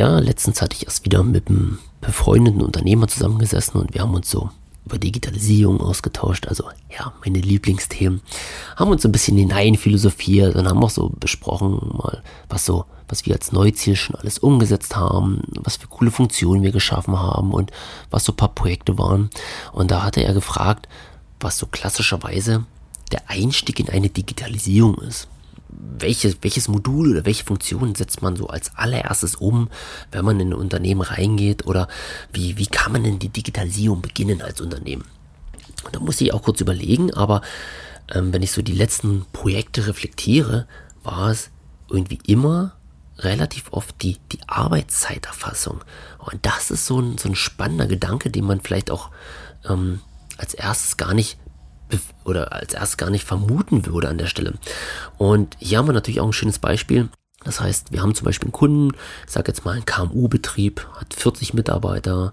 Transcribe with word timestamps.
Ja, 0.00 0.18
letztens 0.18 0.62
hatte 0.62 0.74
ich 0.74 0.86
erst 0.86 1.04
wieder 1.04 1.22
mit 1.22 1.48
einem 1.48 1.78
befreundeten 2.00 2.62
Unternehmer 2.62 3.06
zusammengesessen 3.06 3.78
und 3.78 3.92
wir 3.92 4.00
haben 4.00 4.14
uns 4.14 4.30
so 4.30 4.48
über 4.86 4.96
Digitalisierung 4.96 5.78
ausgetauscht, 5.82 6.48
also 6.48 6.64
ja, 6.88 7.12
meine 7.22 7.38
Lieblingsthemen, 7.38 8.22
haben 8.76 8.90
uns 8.90 9.04
ein 9.04 9.12
bisschen 9.12 9.36
hinein 9.36 9.74
philosophiert 9.74 10.56
und 10.56 10.66
haben 10.66 10.82
auch 10.82 10.88
so 10.88 11.10
besprochen, 11.10 11.72
mal, 11.98 12.22
was 12.48 12.64
so, 12.64 12.86
was 13.08 13.26
wir 13.26 13.34
als 13.34 13.52
Neuziel 13.52 13.94
schon 13.94 14.16
alles 14.16 14.38
umgesetzt 14.38 14.96
haben, 14.96 15.42
was 15.48 15.76
für 15.76 15.88
coole 15.88 16.10
Funktionen 16.10 16.62
wir 16.62 16.72
geschaffen 16.72 17.18
haben 17.18 17.52
und 17.52 17.70
was 18.10 18.24
so 18.24 18.32
paar 18.32 18.54
Projekte 18.54 18.96
waren. 18.96 19.28
Und 19.72 19.90
da 19.90 20.02
hatte 20.02 20.24
er 20.24 20.32
gefragt, 20.32 20.88
was 21.40 21.58
so 21.58 21.66
klassischerweise 21.66 22.64
der 23.12 23.28
Einstieg 23.28 23.78
in 23.78 23.90
eine 23.90 24.08
Digitalisierung 24.08 24.94
ist 25.02 25.28
welches, 25.72 26.38
welches 26.42 26.68
Modul 26.68 27.12
oder 27.12 27.26
welche 27.26 27.44
Funktion 27.44 27.94
setzt 27.94 28.22
man 28.22 28.36
so 28.36 28.48
als 28.48 28.76
allererstes 28.76 29.36
um, 29.36 29.68
wenn 30.12 30.24
man 30.24 30.40
in 30.40 30.48
ein 30.48 30.54
Unternehmen 30.54 31.02
reingeht 31.02 31.66
oder 31.66 31.88
wie, 32.32 32.56
wie 32.56 32.66
kann 32.66 32.92
man 32.92 33.04
denn 33.04 33.18
die 33.18 33.28
Digitalisierung 33.28 34.00
beginnen 34.02 34.42
als 34.42 34.60
Unternehmen? 34.60 35.04
Da 35.92 36.00
muss 36.00 36.20
ich 36.20 36.32
auch 36.32 36.42
kurz 36.42 36.60
überlegen, 36.60 37.12
aber 37.14 37.42
ähm, 38.12 38.32
wenn 38.32 38.42
ich 38.42 38.52
so 38.52 38.62
die 38.62 38.74
letzten 38.74 39.26
Projekte 39.32 39.86
reflektiere, 39.86 40.66
war 41.02 41.30
es 41.30 41.50
irgendwie 41.88 42.18
immer 42.26 42.74
relativ 43.18 43.72
oft 43.72 44.00
die, 44.02 44.18
die 44.32 44.40
Arbeitszeiterfassung. 44.46 45.82
Und 46.18 46.44
das 46.46 46.70
ist 46.70 46.86
so 46.86 47.00
ein, 47.00 47.18
so 47.18 47.28
ein 47.28 47.34
spannender 47.34 47.86
Gedanke, 47.86 48.30
den 48.30 48.44
man 48.44 48.60
vielleicht 48.60 48.90
auch 48.90 49.10
ähm, 49.68 50.00
als 50.38 50.54
erstes 50.54 50.96
gar 50.96 51.14
nicht 51.14 51.38
oder 52.24 52.52
als 52.52 52.74
erst 52.74 52.98
gar 52.98 53.10
nicht 53.10 53.24
vermuten 53.24 53.86
würde 53.86 54.08
an 54.08 54.18
der 54.18 54.26
Stelle. 54.26 54.54
Und 55.18 55.56
hier 55.58 55.78
haben 55.78 55.88
wir 55.88 55.92
natürlich 55.92 56.20
auch 56.20 56.26
ein 56.26 56.32
schönes 56.32 56.58
Beispiel. 56.58 57.08
Das 57.44 57.60
heißt, 57.60 57.92
wir 57.92 58.02
haben 58.02 58.14
zum 58.14 58.26
Beispiel 58.26 58.48
einen 58.48 58.52
Kunden, 58.52 58.96
ich 59.26 59.32
sage 59.32 59.48
jetzt 59.48 59.64
mal 59.64 59.76
ein 59.76 59.86
KMU-Betrieb, 59.86 60.86
hat 60.98 61.14
40 61.14 61.54
Mitarbeiter 61.54 62.32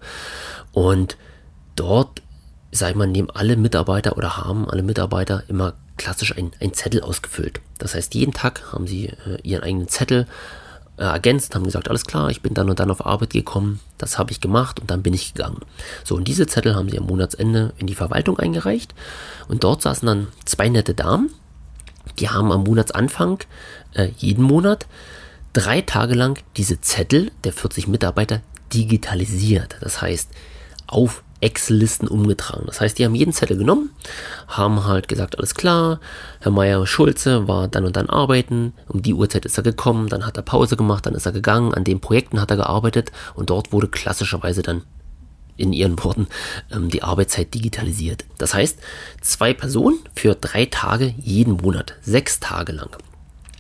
und 0.74 1.18
dort, 1.76 2.22
sag 2.72 2.90
ich 2.90 2.96
mal, 2.96 3.08
nehmen 3.08 3.30
alle 3.30 3.56
Mitarbeiter 3.56 4.18
oder 4.18 4.38
haben 4.38 4.70
alle 4.70 4.84
Mitarbeiter 4.84 5.44
immer 5.48 5.74
klassisch 5.96 6.36
einen 6.36 6.74
Zettel 6.74 7.02
ausgefüllt. 7.02 7.62
Das 7.78 7.96
heißt, 7.96 8.14
jeden 8.16 8.34
Tag 8.34 8.72
haben 8.72 8.86
sie 8.86 9.08
äh, 9.08 9.42
ihren 9.44 9.64
eigenen 9.64 9.88
Zettel 9.88 10.28
äh, 10.98 11.04
ergänzt, 11.04 11.56
haben 11.56 11.64
gesagt, 11.64 11.90
alles 11.90 12.06
klar, 12.06 12.30
ich 12.30 12.42
bin 12.42 12.54
dann 12.54 12.70
und 12.70 12.80
dann 12.80 12.92
auf 12.92 13.06
Arbeit 13.06 13.32
gekommen, 13.32 13.80
das 13.98 14.18
habe 14.18 14.32
ich 14.32 14.42
gemacht 14.42 14.80
und 14.80 14.92
dann 14.92 15.04
bin 15.04 15.14
ich 15.14 15.34
gegangen. 15.34 15.62
So, 16.04 16.16
und 16.16 16.28
diese 16.28 16.48
Zettel 16.48 16.76
haben 16.76 16.90
sie 16.90 16.98
am 16.98 17.06
Monatsende 17.06 17.74
in 17.78 17.88
die 17.88 17.96
Verwaltung 17.96 18.40
eingereicht 18.40 18.94
und 19.48 19.64
dort 19.64 19.82
saßen 19.82 20.06
dann 20.06 20.28
zwei 20.46 20.70
nette 20.70 20.94
Damen, 20.94 21.30
die 22.20 22.30
haben 22.30 22.52
am 22.52 22.64
Monatsanfang 22.64 23.40
äh, 23.94 24.10
jeden 24.18 24.44
Monat 24.44 24.88
drei 25.54 25.82
Tage 25.82 26.14
lang 26.14 26.40
diese 26.56 26.82
Zettel 26.82 27.32
der 27.44 27.54
40 27.54 27.88
Mitarbeiter 27.88 28.42
digitalisiert. 28.74 29.78
Das 29.82 30.02
heißt, 30.02 30.30
auf 30.88 31.24
Excel-Listen 31.42 32.08
umgetragen. 32.08 32.64
Das 32.66 32.82
heißt, 32.82 32.98
die 32.98 33.06
haben 33.06 33.16
jeden 33.16 33.34
Zettel 33.34 33.58
genommen, 33.58 33.92
haben 34.48 34.86
halt 34.86 35.08
gesagt, 35.08 35.38
alles 35.38 35.56
klar, 35.56 36.00
Herr 36.40 36.52
Meier-Schulze 36.52 37.48
war 37.48 37.68
dann 37.68 37.86
und 37.86 37.96
dann 37.96 38.10
arbeiten, 38.10 38.74
um 38.88 39.02
die 39.02 39.14
Uhrzeit 39.14 39.46
ist 39.46 39.58
er 39.58 39.64
gekommen, 39.64 40.10
dann 40.10 40.26
hat 40.26 40.38
er 40.38 40.44
Pause 40.44 40.78
gemacht, 40.78 41.06
dann 41.06 41.16
ist 41.16 41.26
er 41.26 41.32
gegangen, 41.32 41.74
an 41.74 41.84
den 41.84 42.00
Projekten 42.00 42.42
hat 42.42 42.52
er 42.52 42.58
gearbeitet 42.58 43.12
und 43.36 43.50
dort 43.50 43.72
wurde 43.72 43.88
klassischerweise 43.88 44.62
dann 44.62 44.84
in 45.58 45.74
ihren 45.74 45.98
Worten 46.04 46.28
ähm, 46.72 46.90
die 46.90 47.04
Arbeitszeit 47.04 47.54
digitalisiert. 47.54 48.26
Das 48.38 48.54
heißt, 48.54 48.80
zwei 49.22 49.54
Personen 49.54 50.00
für 50.16 50.36
drei 50.36 50.66
Tage 50.66 51.14
jeden 51.18 51.54
Monat, 51.58 51.96
sechs 52.02 52.40
Tage 52.40 52.72
lang. 52.72 52.90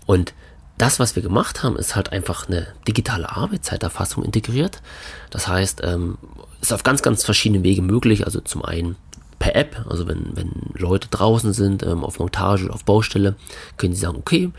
Und 0.05 0.33
das, 0.77 0.99
was 0.99 1.15
wir 1.15 1.23
gemacht 1.23 1.63
haben, 1.63 1.75
ist 1.75 1.95
halt 1.95 2.11
einfach 2.11 2.47
eine 2.47 2.67
digitale 2.87 3.35
Arbeitszeiterfassung 3.35 4.23
integriert. 4.23 4.81
Das 5.29 5.47
heißt, 5.47 5.81
ähm, 5.83 6.17
ist 6.61 6.73
auf 6.73 6.83
ganz, 6.83 7.01
ganz 7.01 7.23
verschiedene 7.23 7.63
Wege 7.63 7.81
möglich. 7.81 8.25
Also 8.25 8.41
zum 8.41 8.63
einen 8.63 8.95
per 9.39 9.55
App, 9.55 9.85
also 9.89 10.07
wenn, 10.07 10.35
wenn 10.35 10.51
Leute 10.73 11.07
draußen 11.09 11.53
sind, 11.53 11.83
ähm, 11.83 12.03
auf 12.03 12.19
Montage 12.19 12.65
oder 12.65 12.73
auf 12.73 12.85
Baustelle, 12.85 13.35
können 13.77 13.93
sie 13.93 14.01
sagen, 14.01 14.17
okay, 14.17 14.51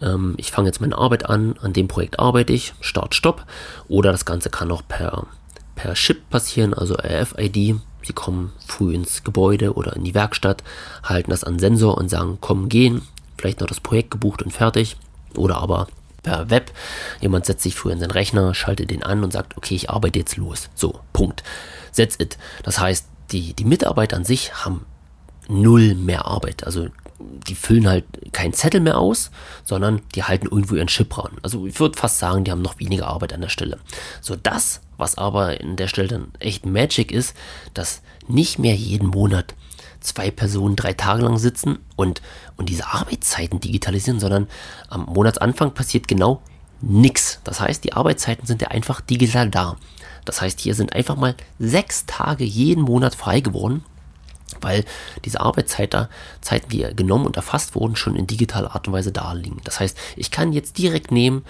ähm, 0.00 0.34
ich 0.36 0.50
fange 0.50 0.68
jetzt 0.68 0.80
meine 0.80 0.96
Arbeit 0.96 1.28
an, 1.28 1.56
an 1.60 1.72
dem 1.72 1.88
Projekt 1.88 2.18
arbeite 2.18 2.52
ich, 2.52 2.74
Start, 2.80 3.14
Stopp. 3.14 3.46
Oder 3.88 4.12
das 4.12 4.24
Ganze 4.24 4.50
kann 4.50 4.70
auch 4.70 4.82
per, 4.86 5.26
per 5.74 5.94
Chip 5.94 6.28
passieren, 6.30 6.74
also 6.74 6.94
RFID. 6.94 7.76
Sie 8.02 8.12
kommen 8.14 8.52
früh 8.66 8.94
ins 8.94 9.24
Gebäude 9.24 9.74
oder 9.74 9.94
in 9.94 10.04
die 10.04 10.14
Werkstatt, 10.14 10.64
halten 11.02 11.30
das 11.30 11.44
an 11.44 11.58
Sensor 11.58 11.98
und 11.98 12.08
sagen, 12.08 12.38
komm, 12.40 12.70
gehen, 12.70 13.02
vielleicht 13.36 13.60
noch 13.60 13.66
das 13.66 13.80
Projekt 13.80 14.10
gebucht 14.10 14.42
und 14.42 14.52
fertig. 14.52 14.96
Oder 15.36 15.58
aber 15.58 15.88
per 16.22 16.50
Web. 16.50 16.72
Jemand 17.20 17.46
setzt 17.46 17.62
sich 17.62 17.74
früher 17.74 17.92
in 17.92 18.00
seinen 18.00 18.10
Rechner, 18.10 18.54
schaltet 18.54 18.90
den 18.90 19.02
an 19.02 19.24
und 19.24 19.32
sagt, 19.32 19.56
okay, 19.56 19.74
ich 19.74 19.90
arbeite 19.90 20.18
jetzt 20.18 20.36
los. 20.36 20.68
So, 20.74 21.00
Punkt. 21.12 21.42
That's 21.96 22.16
it. 22.18 22.38
Das 22.62 22.78
heißt, 22.78 23.06
die, 23.32 23.54
die 23.54 23.64
Mitarbeiter 23.64 24.16
an 24.16 24.24
sich 24.24 24.52
haben 24.64 24.86
null 25.48 25.94
mehr 25.94 26.26
Arbeit. 26.26 26.64
Also 26.64 26.88
die 27.20 27.54
füllen 27.54 27.88
halt 27.88 28.04
keinen 28.32 28.52
Zettel 28.52 28.80
mehr 28.80 28.98
aus, 28.98 29.30
sondern 29.64 30.02
die 30.14 30.22
halten 30.22 30.46
irgendwo 30.46 30.74
ihren 30.74 30.86
Chip 30.86 31.16
ran. 31.18 31.36
Also 31.42 31.66
ich 31.66 31.78
würde 31.78 31.98
fast 31.98 32.18
sagen, 32.18 32.44
die 32.44 32.50
haben 32.50 32.62
noch 32.62 32.78
weniger 32.78 33.08
Arbeit 33.08 33.32
an 33.32 33.42
der 33.42 33.48
Stelle. 33.48 33.78
So 34.20 34.36
das, 34.36 34.80
was 34.96 35.18
aber 35.18 35.60
in 35.60 35.76
der 35.76 35.88
Stelle 35.88 36.08
dann 36.08 36.32
echt 36.38 36.64
Magic 36.64 37.12
ist, 37.12 37.36
dass 37.74 38.02
nicht 38.26 38.58
mehr 38.58 38.74
jeden 38.74 39.08
Monat 39.08 39.54
zwei 40.00 40.30
Personen 40.30 40.76
drei 40.76 40.92
Tage 40.92 41.22
lang 41.22 41.38
sitzen 41.38 41.78
und, 41.96 42.22
und 42.56 42.68
diese 42.68 42.86
Arbeitszeiten 42.86 43.60
digitalisieren, 43.60 44.20
sondern 44.20 44.48
am 44.88 45.04
Monatsanfang 45.04 45.72
passiert 45.72 46.08
genau 46.08 46.42
nichts. 46.80 47.40
Das 47.44 47.60
heißt, 47.60 47.84
die 47.84 47.92
Arbeitszeiten 47.92 48.46
sind 48.46 48.62
ja 48.62 48.68
einfach 48.68 49.00
digital 49.00 49.50
da. 49.50 49.76
Das 50.24 50.40
heißt, 50.40 50.60
hier 50.60 50.74
sind 50.74 50.94
einfach 50.94 51.16
mal 51.16 51.34
sechs 51.58 52.06
Tage 52.06 52.44
jeden 52.44 52.82
Monat 52.82 53.14
frei 53.14 53.40
geworden, 53.40 53.84
weil 54.60 54.84
diese 55.24 55.40
Arbeitszeiten, 55.40 56.08
die 56.70 56.86
genommen 56.94 57.26
und 57.26 57.36
erfasst 57.36 57.74
wurden, 57.74 57.96
schon 57.96 58.16
in 58.16 58.26
digitaler 58.26 58.74
Art 58.74 58.86
und 58.86 58.94
Weise 58.94 59.12
da 59.12 59.32
liegen. 59.32 59.60
Das 59.64 59.80
heißt, 59.80 59.96
ich 60.16 60.30
kann 60.30 60.52
jetzt 60.52 60.78
direkt 60.78 61.12
nehmen, 61.12 61.44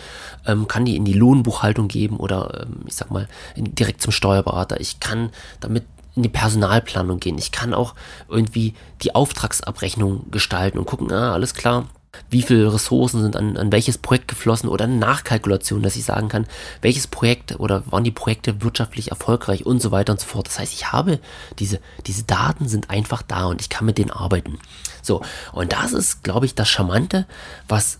ähm, 0.46 0.68
kann 0.68 0.84
die 0.84 0.96
in 0.96 1.04
die 1.04 1.12
Lohnbuchhaltung 1.12 1.88
geben 1.88 2.16
oder 2.16 2.66
ähm, 2.66 2.84
ich 2.86 2.94
sag 2.94 3.10
mal 3.10 3.28
direkt 3.56 4.02
zum 4.02 4.12
Steuerberater. 4.12 4.80
Ich 4.80 5.00
kann 5.00 5.30
damit 5.60 5.84
in 6.16 6.22
die 6.22 6.28
Personalplanung 6.28 7.20
gehen. 7.20 7.38
Ich 7.38 7.52
kann 7.52 7.74
auch 7.74 7.94
irgendwie 8.28 8.74
die 9.02 9.14
Auftragsabrechnung 9.14 10.30
gestalten 10.30 10.78
und 10.78 10.86
gucken, 10.86 11.12
ah, 11.12 11.32
alles 11.32 11.54
klar, 11.54 11.86
wie 12.28 12.42
viele 12.42 12.72
Ressourcen 12.72 13.22
sind 13.22 13.36
an, 13.36 13.56
an 13.56 13.72
welches 13.72 13.98
Projekt 13.98 14.28
geflossen 14.28 14.68
oder 14.68 14.84
eine 14.84 14.96
Nachkalkulation, 14.96 15.82
dass 15.82 15.96
ich 15.96 16.04
sagen 16.04 16.28
kann, 16.28 16.46
welches 16.82 17.06
Projekt 17.06 17.58
oder 17.60 17.84
waren 17.90 18.04
die 18.04 18.10
Projekte 18.10 18.62
wirtschaftlich 18.62 19.10
erfolgreich 19.10 19.64
und 19.64 19.80
so 19.80 19.90
weiter 19.90 20.12
und 20.12 20.20
so 20.20 20.26
fort. 20.26 20.48
Das 20.48 20.58
heißt, 20.58 20.72
ich 20.72 20.92
habe 20.92 21.20
diese, 21.58 21.80
diese 22.06 22.24
Daten 22.24 22.68
sind 22.68 22.90
einfach 22.90 23.22
da 23.22 23.46
und 23.46 23.60
ich 23.60 23.68
kann 23.68 23.86
mit 23.86 23.98
denen 23.98 24.10
arbeiten. 24.10 24.58
So, 25.02 25.22
und 25.52 25.72
das 25.72 25.92
ist, 25.92 26.24
glaube 26.24 26.46
ich, 26.46 26.54
das 26.54 26.68
Charmante, 26.68 27.26
was 27.68 27.98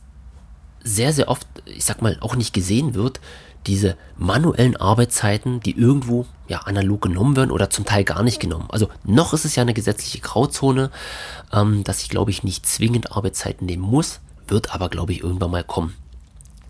sehr, 0.83 1.13
sehr 1.13 1.29
oft, 1.29 1.47
ich 1.65 1.85
sag 1.85 2.03
mal, 2.03 2.17
auch 2.21 2.35
nicht 2.35 2.53
gesehen 2.53 2.95
wird, 2.95 3.21
diese 3.67 3.97
manuellen 4.17 4.77
Arbeitszeiten, 4.77 5.61
die 5.61 5.77
irgendwo 5.77 6.27
ja 6.49 6.61
analog 6.61 7.03
genommen 7.03 7.37
werden 7.37 7.51
oder 7.51 7.71
zum 7.71 7.85
Teil 7.85 8.05
gar 8.05 8.23
nicht 8.23 8.41
genommen. 8.41 8.67
Also 8.71 8.89
noch 9.05 9.35
ist 9.35 9.45
es 9.45 9.57
ja 9.57 9.63
eine 9.63 9.75
gesetzliche 9.75 10.21
Grauzone, 10.21 10.91
ähm, 11.53 11.85
dass 11.85 12.03
ich 12.03 12.09
glaube 12.09 12.31
ich 12.31 12.43
nicht 12.43 12.67
zwingend 12.67 13.13
Arbeitszeiten 13.13 13.67
nehmen 13.67 13.83
muss, 13.83 14.21
wird 14.49 14.75
aber 14.75 14.89
glaube 14.89 15.13
ich 15.13 15.23
irgendwann 15.23 15.51
mal 15.51 15.65
kommen. 15.65 15.95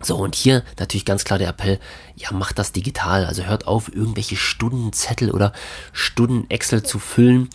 So, 0.03 0.17
und 0.17 0.35
hier 0.35 0.63
natürlich 0.79 1.05
ganz 1.05 1.23
klar 1.23 1.37
der 1.37 1.49
Appell, 1.49 1.79
ja, 2.15 2.31
macht 2.31 2.57
das 2.57 2.71
digital. 2.71 3.25
Also 3.25 3.43
hört 3.43 3.67
auf, 3.67 3.93
irgendwelche 3.93 4.35
Stundenzettel 4.35 5.29
oder 5.31 5.53
Stunden 5.93 6.49
Excel 6.49 6.81
zu 6.83 6.97
füllen, 6.97 7.49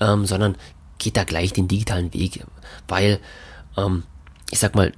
ähm, 0.00 0.26
sondern 0.26 0.56
geht 0.98 1.16
da 1.16 1.24
gleich 1.24 1.52
den 1.52 1.68
digitalen 1.68 2.12
Weg. 2.12 2.44
Weil, 2.88 3.20
ähm, 3.76 4.02
ich 4.50 4.58
sag 4.58 4.74
mal, 4.74 4.92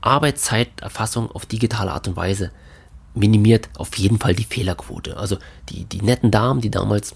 Arbeitszeiterfassung 0.00 1.30
auf 1.30 1.44
digitale 1.44 1.92
Art 1.92 2.08
und 2.08 2.16
Weise 2.16 2.50
minimiert 3.14 3.68
auf 3.76 3.96
jeden 3.98 4.18
Fall 4.18 4.34
die 4.34 4.44
Fehlerquote. 4.44 5.16
Also 5.16 5.38
die, 5.68 5.84
die 5.84 6.02
netten 6.02 6.30
Damen, 6.30 6.60
die 6.60 6.70
damals 6.70 7.14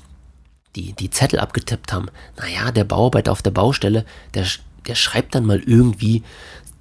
die, 0.74 0.92
die 0.94 1.10
Zettel 1.10 1.38
abgetippt 1.38 1.92
haben, 1.92 2.06
naja, 2.38 2.72
der 2.72 2.84
Bauarbeiter 2.84 3.32
auf 3.32 3.42
der 3.42 3.50
Baustelle, 3.50 4.04
der, 4.34 4.46
der 4.86 4.94
schreibt 4.94 5.34
dann 5.34 5.44
mal 5.44 5.60
irgendwie 5.60 6.22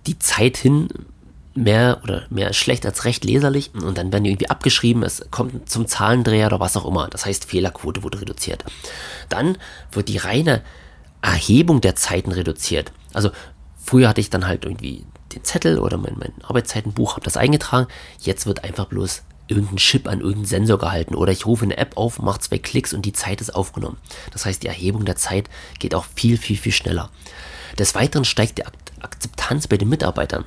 die 0.08 0.18
Zeit 0.18 0.58
hin, 0.58 0.88
mehr 1.54 2.00
oder 2.04 2.24
mehr 2.30 2.54
schlecht 2.54 2.86
als 2.86 3.04
recht 3.04 3.25
leserlich 3.25 3.72
und 3.74 3.98
dann 3.98 4.12
werden 4.12 4.24
die 4.24 4.30
irgendwie 4.30 4.50
abgeschrieben, 4.50 5.04
es 5.04 5.25
kommt 5.31 5.69
zum 5.69 5.86
Zahlendreher 5.86 6.48
oder 6.48 6.60
was 6.60 6.78
auch 6.78 6.86
immer. 6.86 7.10
Das 7.10 7.25
heißt, 7.25 7.46
Fehlerquote 7.46 8.04
wurde 8.04 8.22
reduziert. 8.22 8.63
Dann 9.28 9.58
wird 9.92 10.08
die 10.08 10.18
reine 10.18 10.62
Erhebung 11.22 11.81
der 11.81 11.96
Zeiten 11.96 12.31
reduziert. 12.31 12.92
Also 13.13 13.31
früher 13.75 14.08
hatte 14.08 14.22
ich 14.22 14.30
dann 14.30 14.48
halt 14.48 14.63
irgendwie 14.63 15.06
den 15.33 15.44
Zettel 15.44 15.80
oder 15.80 15.98
mein, 15.98 16.16
mein 16.18 16.33
Arbeitszeitenbuch, 16.44 17.13
habe 17.13 17.24
das 17.24 17.38
eingetragen. 17.38 17.88
Jetzt 18.19 18.45
wird 18.45 18.63
einfach 18.63 18.86
bloß 18.86 19.24
irgendein 19.48 19.78
Chip 19.78 20.07
an 20.07 20.19
irgendeinen 20.19 20.45
Sensor 20.45 20.80
gehalten 20.80 21.16
oder 21.16 21.31
ich 21.31 21.45
rufe 21.45 21.66
eine 21.66 21.78
App 21.78 21.98
auf, 21.98 22.19
mache 22.19 22.39
zwei 22.39 22.57
Klicks 22.57 22.94
und 22.94 23.06
die 23.06 23.13
Zeit 23.13 23.42
ist 23.42 23.54
aufgenommen. 23.54 23.98
Das 24.31 24.45
heißt, 24.45 24.63
die 24.63 24.68
Erhebung 24.68 25.06
der 25.06 25.18
Zeit 25.18 25.50
geht 25.80 25.94
auch 25.94 26.06
viel, 26.16 26.38
viel, 26.38 26.57
viel 26.57 26.72
schneller. 26.72 27.10
Des 27.78 27.95
Weiteren 27.95 28.25
steigt 28.25 28.57
die 28.57 28.66
Akzeptanz 29.01 29.68
bei 29.68 29.78
den 29.78 29.89
Mitarbeitern. 29.89 30.45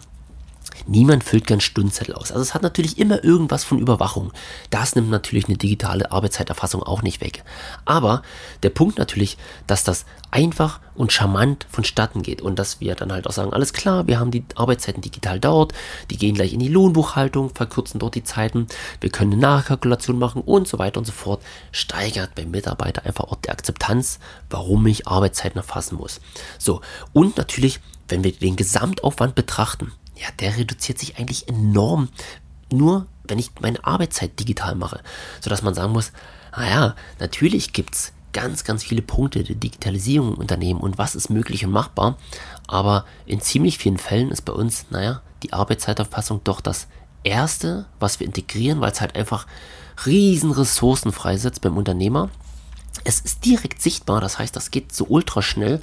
Niemand 0.87 1.25
füllt 1.25 1.47
gern 1.47 1.61
Stundenzettel 1.61 2.15
aus. 2.15 2.31
Also 2.31 2.43
es 2.43 2.55
hat 2.55 2.63
natürlich 2.63 2.99
immer 2.99 3.23
irgendwas 3.25 3.65
von 3.65 3.79
Überwachung. 3.79 4.33
Das 4.71 4.95
nimmt 4.95 5.11
natürlich 5.11 5.47
eine 5.47 5.57
digitale 5.57 6.11
Arbeitszeiterfassung 6.11 6.83
auch 6.83 7.03
nicht 7.03 7.21
weg. 7.21 7.45
Aber 7.85 8.23
der 8.63 8.71
Punkt 8.71 8.99
natürlich, 8.99 9.39
dass 9.67 9.85
das 9.85 10.05
einfach 10.31 10.81
und 10.95 11.13
charmant 11.13 11.67
vonstatten 11.71 12.23
geht 12.23 12.43
und 12.43 12.59
dass 12.59 12.81
wir 12.81 12.95
dann 12.95 13.13
halt 13.13 13.27
auch 13.27 13.33
sagen, 13.33 13.53
alles 13.53 13.73
klar, 13.73 14.07
wir 14.07 14.19
haben 14.19 14.31
die 14.31 14.45
Arbeitszeiten 14.57 15.01
digital 15.01 15.39
dort, 15.41 15.73
die 16.11 16.17
gehen 16.17 16.35
gleich 16.35 16.53
in 16.53 16.61
die 16.61 16.69
Lohnbuchhaltung, 16.69 17.51
verkürzen 17.55 18.01
dort 18.01 18.15
die 18.15 18.25
Zeiten, 18.25 18.67
wir 19.01 19.11
können 19.11 19.33
eine 19.33 19.41
Nachkalkulation 19.41 20.19
machen 20.19 20.43
und 20.43 20.67
so 20.67 20.79
weiter 20.79 20.99
und 20.99 21.05
so 21.05 21.13
fort, 21.13 21.43
steigert 21.73 22.35
beim 22.35 22.51
Mitarbeiter 22.51 23.05
einfach 23.07 23.25
auch 23.25 23.37
die 23.37 23.51
Akzeptanz, 23.51 24.19
warum 24.51 24.87
ich 24.87 25.07
Arbeitszeiten 25.07 25.59
erfassen 25.59 25.97
muss. 25.97 26.21
So, 26.59 26.81
und 27.13 27.37
natürlich, 27.37 27.81
wenn 28.09 28.25
wir 28.25 28.33
den 28.33 28.57
Gesamtaufwand 28.57 29.35
betrachten, 29.35 29.93
ja, 30.17 30.29
der 30.41 30.57
reduziert 30.57 30.99
sich 30.99 31.19
eigentlich 31.19 31.49
enorm, 31.49 32.09
nur 32.73 33.07
wenn 33.25 33.39
ich 33.39 33.51
meine 33.61 33.85
Arbeitszeit 33.85 34.39
digital 34.39 34.75
mache. 34.75 35.01
Sodass 35.41 35.63
man 35.63 35.75
sagen 35.75 35.93
muss, 35.93 36.13
naja, 36.57 36.95
natürlich 37.19 37.73
gibt 37.73 37.95
es 37.95 38.13
ganz, 38.33 38.65
ganz 38.65 38.85
viele 38.85 39.03
Punkte 39.03 39.43
der 39.45 39.57
Digitalisierung 39.57 40.35
im 40.35 40.41
Unternehmen 40.41 40.81
und 40.81 40.99
was 40.99 41.15
ist 41.15 41.31
möglich 41.31 41.65
und 41.65 41.73
machbar. 41.73 42.19
Aber 42.67 43.05
in 43.27 43.41
ziemlich 43.41 43.79
vielen 43.79 43.99
Fällen 43.99 44.31
ist 44.31 44.43
bei 44.43 44.53
uns, 44.53 44.87
naja, 44.91 45.23
die 45.43 45.53
Arbeitszeiterfassung 45.53 46.43
doch 46.45 46.61
das 46.61 46.89
Erste, 47.23 47.87
was 48.01 48.21
wir 48.21 48.27
integrieren, 48.27 48.81
weil 48.81 48.93
es 48.93 49.01
halt 49.01 49.17
einfach 49.17 49.47
riesen 50.05 50.51
Ressourcen 50.51 51.13
freisetzt 51.13 51.63
beim 51.63 51.77
Unternehmer. 51.77 52.29
Es 53.05 53.21
ist 53.21 53.45
direkt 53.45 53.83
sichtbar, 53.83 54.21
das 54.21 54.39
heißt, 54.39 54.57
das 54.57 54.71
geht 54.71 54.93
so 54.93 55.07
ultra 55.09 55.43
schnell, 55.43 55.81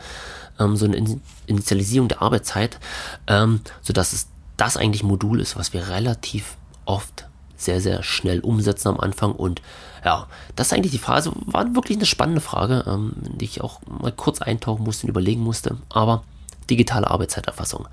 ähm, 0.59 0.75
so 0.75 0.85
eine 0.85 1.19
Initialisierung 1.45 2.07
der 2.07 2.21
Arbeitszeit, 2.21 2.79
ähm, 3.27 3.61
sodass 3.81 4.13
es 4.13 4.27
das 4.57 4.77
eigentlich 4.77 5.03
Modul 5.03 5.39
ist, 5.39 5.55
was 5.55 5.73
wir 5.73 5.87
relativ 5.89 6.57
oft 6.85 7.25
sehr, 7.57 7.79
sehr 7.79 8.03
schnell 8.03 8.39
umsetzen 8.39 8.89
am 8.89 8.99
Anfang. 8.99 9.33
Und 9.33 9.61
ja, 10.03 10.27
das 10.55 10.67
ist 10.67 10.73
eigentlich 10.73 10.91
die 10.91 10.97
Phase, 10.97 11.31
war 11.45 11.75
wirklich 11.75 11.97
eine 11.97 12.05
spannende 12.05 12.41
Frage, 12.41 12.83
ähm, 12.87 13.13
die 13.17 13.45
ich 13.45 13.61
auch 13.61 13.81
mal 13.85 14.11
kurz 14.11 14.41
eintauchen 14.41 14.83
musste 14.83 15.05
und 15.05 15.11
überlegen 15.11 15.41
musste. 15.41 15.77
Aber 15.89 16.23
digitale 16.69 17.09
Arbeitszeiterfassung. 17.09 17.87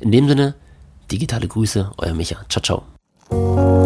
In 0.00 0.12
dem 0.12 0.28
Sinne, 0.28 0.54
digitale 1.10 1.48
Grüße, 1.48 1.92
euer 1.98 2.14
Micha. 2.14 2.36
Ciao, 2.48 2.62
ciao. 3.30 3.85